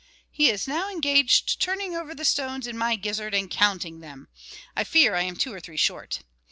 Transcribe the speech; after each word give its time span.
He 0.31 0.49
is 0.49 0.67
now 0.67 0.89
engaged 0.89 1.59
turning 1.61 1.95
over 1.95 2.15
the 2.15 2.25
stones 2.25 2.65
in 2.65 2.75
my 2.75 2.95
gizzard 2.95 3.35
and 3.35 3.51
counting 3.51 3.99
them; 3.99 4.29
I 4.75 4.83
fear 4.83 5.13
I 5.13 5.21
am 5.21 5.35
two 5.35 5.53
or 5.53 5.59
three 5.59 5.77
short. 5.77 6.21